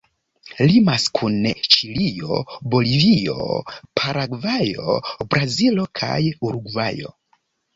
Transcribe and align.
Limas 0.69 1.03
kun 1.17 1.35
Ĉilio, 1.75 2.39
Bolivio, 2.75 3.35
Paragvajo, 4.01 4.97
Brazilo 5.35 5.87
kaj 6.01 6.19
Urugvajo. 6.51 7.15